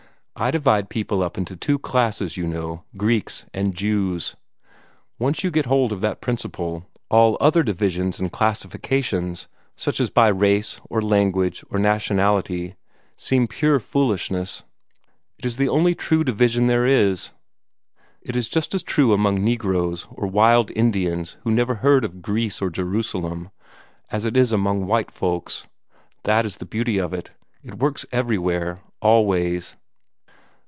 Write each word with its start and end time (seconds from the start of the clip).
I 0.33 0.49
divide 0.49 0.89
people 0.89 1.21
up 1.21 1.37
into 1.37 1.55
two 1.55 1.77
classes, 1.77 2.35
you 2.35 2.47
know 2.47 2.83
Greeks 2.97 3.45
and 3.53 3.75
Jews. 3.75 4.35
Once 5.19 5.43
you 5.43 5.51
get 5.51 5.67
hold 5.67 5.91
of 5.91 6.01
that 6.01 6.19
principle, 6.19 6.87
all 7.11 7.37
other 7.39 7.61
divisions 7.61 8.19
and 8.19 8.31
classifications, 8.31 9.47
such 9.75 9.99
as 9.99 10.09
by 10.09 10.29
race 10.29 10.81
or 10.89 10.99
language 10.99 11.63
or 11.69 11.77
nationality, 11.77 12.75
seem 13.15 13.45
pure 13.45 13.79
foolishness. 13.79 14.63
It 15.37 15.45
is 15.45 15.57
the 15.57 15.69
only 15.69 15.93
true 15.93 16.23
division 16.23 16.65
there 16.65 16.87
is. 16.87 17.29
It 18.23 18.35
is 18.35 18.49
just 18.49 18.73
as 18.73 18.81
true 18.81 19.13
among 19.13 19.43
negroes 19.43 20.07
or 20.09 20.25
wild 20.25 20.71
Indians 20.75 21.37
who 21.43 21.51
never 21.51 21.75
heard 21.75 22.03
of 22.03 22.23
Greece 22.23 22.63
or 22.63 22.71
Jerusalem, 22.71 23.51
as 24.11 24.25
it 24.25 24.35
is 24.35 24.51
among 24.51 24.87
white 24.87 25.11
folks. 25.11 25.67
That 26.23 26.47
is 26.47 26.57
the 26.57 26.65
beauty 26.65 26.97
of 26.97 27.13
it. 27.13 27.29
It 27.61 27.75
works 27.75 28.07
everywhere, 28.11 28.79
always." 29.03 29.75